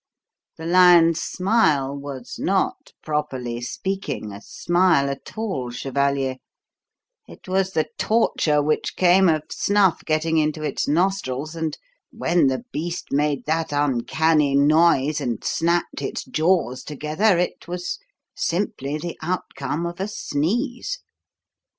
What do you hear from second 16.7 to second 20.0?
together, it was simply the outcome of